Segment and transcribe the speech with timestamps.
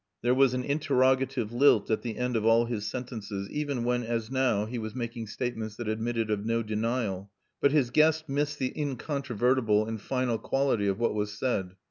[0.23, 4.31] There was an interrogative lilt at the end of all his sentences, even when, as
[4.31, 7.29] now, he was making statements that admitted of no denial.
[7.61, 11.75] But his guest missed the incontrovertible and final quality of what was said.